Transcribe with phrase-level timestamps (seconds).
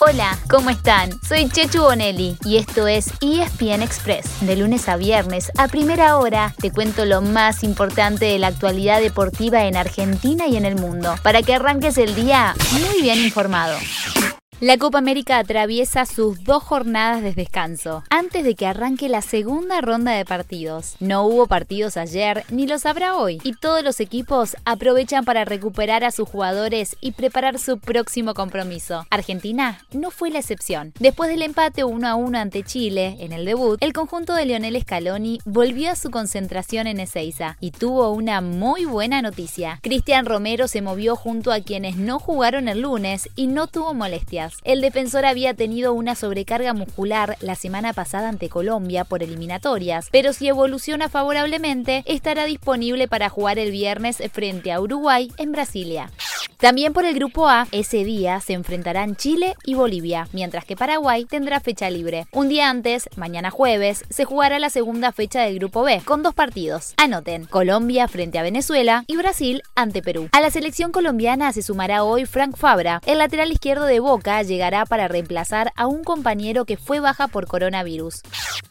[0.00, 1.10] Hola, ¿cómo están?
[1.22, 4.26] Soy Chechu Bonelli y esto es ESPN Express.
[4.40, 9.00] De lunes a viernes, a primera hora, te cuento lo más importante de la actualidad
[9.00, 13.78] deportiva en Argentina y en el mundo, para que arranques el día muy bien informado.
[14.64, 19.82] La Copa América atraviesa sus dos jornadas de descanso, antes de que arranque la segunda
[19.82, 20.96] ronda de partidos.
[21.00, 26.02] No hubo partidos ayer, ni los habrá hoy, y todos los equipos aprovechan para recuperar
[26.02, 29.06] a sus jugadores y preparar su próximo compromiso.
[29.10, 30.94] Argentina no fue la excepción.
[30.98, 34.80] Después del empate 1 a 1 ante Chile, en el debut, el conjunto de Lionel
[34.80, 39.78] Scaloni volvió a su concentración en Ezeiza y tuvo una muy buena noticia.
[39.82, 44.53] Cristian Romero se movió junto a quienes no jugaron el lunes y no tuvo molestias.
[44.62, 50.32] El defensor había tenido una sobrecarga muscular la semana pasada ante Colombia por eliminatorias, pero
[50.32, 56.10] si evoluciona favorablemente, estará disponible para jugar el viernes frente a Uruguay en Brasilia.
[56.64, 61.26] También por el grupo A, ese día se enfrentarán Chile y Bolivia, mientras que Paraguay
[61.26, 62.26] tendrá fecha libre.
[62.32, 66.32] Un día antes, mañana jueves, se jugará la segunda fecha del grupo B, con dos
[66.32, 66.94] partidos.
[66.96, 70.30] Anoten, Colombia frente a Venezuela y Brasil ante Perú.
[70.32, 73.02] A la selección colombiana se sumará hoy Frank Fabra.
[73.04, 77.46] El lateral izquierdo de Boca llegará para reemplazar a un compañero que fue baja por
[77.46, 78.22] coronavirus.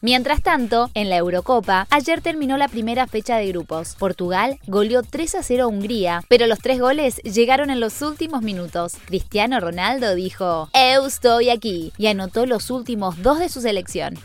[0.02, 3.96] Mientras tanto, en la Eurocopa, ayer terminó la primera fecha de grupos.
[4.00, 8.42] Portugal goleó 3 a 0 a Hungría, pero los tres goles llegaron en los últimos
[8.44, 8.94] minutos.
[9.08, 14.18] Cristiano Ronaldo dijo, Eu estoy aquí, y anotó los últimos dos de su selección.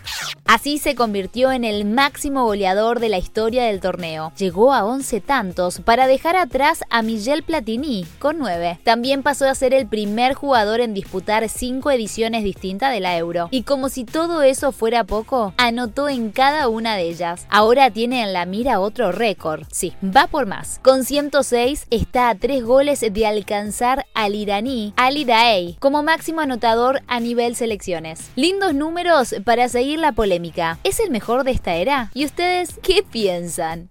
[0.44, 4.32] Así se convirtió en el máximo goleador de la historia del torneo.
[4.38, 8.78] Llegó a 11 tantos para dejar atrás a Miguel Platini con 9.
[8.84, 13.48] También pasó a ser el primer jugador en disputar 5 ediciones distintas de la Euro.
[13.50, 17.46] Y como si todo eso fuera poco, anotó en cada una de ellas.
[17.50, 19.64] Ahora tiene en la mira otro récord.
[19.72, 20.78] Sí, va por más.
[20.82, 27.02] Con 106 está a 3 goles de alcanzar al iraní Ali Daei como máximo anotador
[27.06, 28.30] a nivel selecciones.
[28.36, 30.78] Lindos números para seguir la polémica.
[30.84, 32.10] ¿Es el mejor de esta era?
[32.14, 33.88] ¿Y ustedes qué piensan?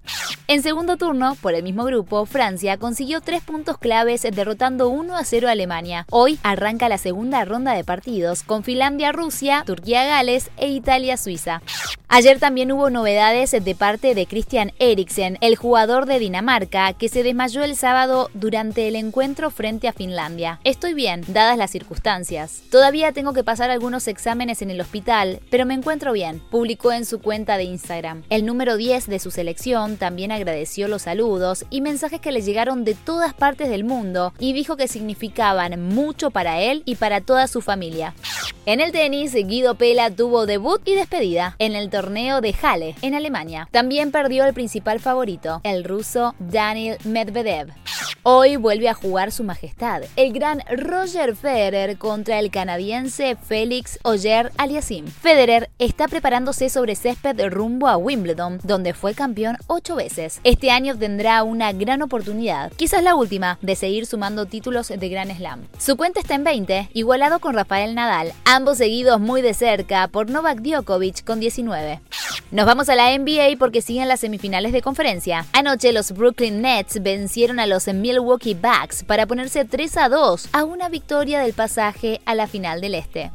[0.49, 5.23] En segundo turno, por el mismo grupo, Francia consiguió tres puntos claves derrotando 1 a
[5.23, 6.05] 0 a Alemania.
[6.09, 11.61] Hoy arranca la segunda ronda de partidos con Finlandia-Rusia, Turquía-Gales e Italia-Suiza.
[12.09, 17.21] Ayer también hubo novedades de parte de Christian Eriksen, el jugador de Dinamarca, que se
[17.21, 20.61] desmayó el sábado durante el encuentro frente a Finlandia.
[20.63, 22.63] Estoy bien, dadas las circunstancias.
[22.71, 27.03] Todavía tengo que pasar algunos exámenes en el hospital, pero me encuentro bien, publicó en
[27.03, 28.23] su cuenta de Instagram.
[28.29, 32.85] El número 10 de su selección también agradeció los saludos y mensajes que le llegaron
[32.85, 37.47] de todas partes del mundo y dijo que significaban mucho para él y para toda
[37.47, 38.15] su familia.
[38.65, 43.15] En el tenis, Guido Pela tuvo debut y despedida en el torneo de Halle, en
[43.15, 43.67] Alemania.
[43.71, 47.69] También perdió el principal favorito, el ruso Daniel Medvedev.
[48.29, 54.51] Hoy vuelve a jugar su majestad, el gran Roger Federer contra el canadiense Félix Oyer
[54.57, 55.07] Aliasim.
[55.07, 60.41] Federer está preparándose sobre césped rumbo a Wimbledon, donde fue campeón ocho veces.
[60.43, 65.33] Este año tendrá una gran oportunidad, quizás la última, de seguir sumando títulos de Grand
[65.33, 65.65] Slam.
[65.77, 70.29] Su cuenta está en 20, igualado con Rafael Nadal, ambos seguidos muy de cerca por
[70.29, 72.01] Novak Djokovic con 19.
[72.49, 75.45] Nos vamos a la NBA porque siguen las semifinales de conferencia.
[75.51, 80.63] Anoche los Brooklyn Nets vencieron a los Milwaukee Bucks para ponerse 3 a 2 a
[80.63, 83.31] una victoria del pasaje a la final del Este.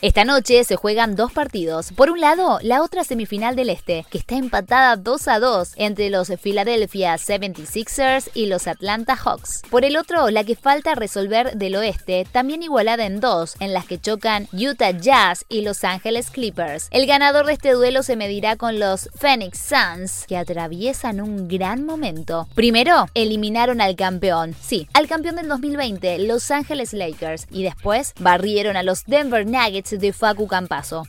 [0.00, 1.92] Esta noche se juegan dos partidos.
[1.92, 6.10] Por un lado, la otra semifinal del Este, que está empatada 2 a 2 entre
[6.10, 9.62] los Philadelphia 76ers y los Atlanta Hawks.
[9.70, 13.86] Por el otro, la que falta resolver del Oeste, también igualada en dos, en las
[13.86, 16.88] que chocan Utah Jazz y Los Angeles Clippers.
[16.90, 21.84] El ganador de este duelo se medirá con los Phoenix Suns, que atraviesan un gran
[21.84, 22.48] momento.
[22.54, 28.76] Primero, eliminaron al campeón, sí, al campeón del 2020, Los Angeles Lakers, y después barrieron
[28.76, 31.04] a los Denver Nuggets de Facu Campaso.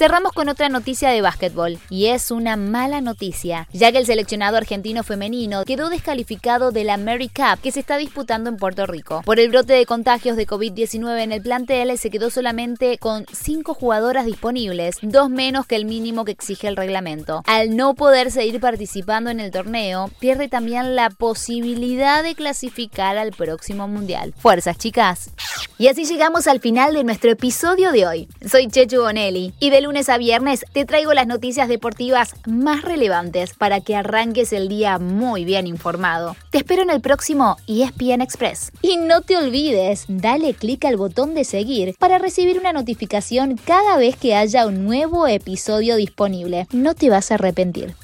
[0.00, 4.56] Cerramos con otra noticia de básquetbol, y es una mala noticia, ya que el seleccionado
[4.56, 9.20] argentino femenino quedó descalificado de la Mary Cup que se está disputando en Puerto Rico.
[9.26, 13.74] Por el brote de contagios de COVID-19 en el plantel, se quedó solamente con cinco
[13.74, 17.42] jugadoras disponibles, dos menos que el mínimo que exige el reglamento.
[17.44, 23.32] Al no poder seguir participando en el torneo, pierde también la posibilidad de clasificar al
[23.32, 24.32] próximo mundial.
[24.38, 25.28] Fuerzas, chicas.
[25.76, 28.28] Y así llegamos al final de nuestro episodio de hoy.
[28.50, 33.54] Soy Chechu Bonelli y de lunes a viernes te traigo las noticias deportivas más relevantes
[33.54, 36.36] para que arranques el día muy bien informado.
[36.50, 38.70] Te espero en el próximo ESPN Express.
[38.82, 43.96] Y no te olvides, dale clic al botón de seguir para recibir una notificación cada
[43.96, 46.68] vez que haya un nuevo episodio disponible.
[46.70, 47.96] No te vas a arrepentir.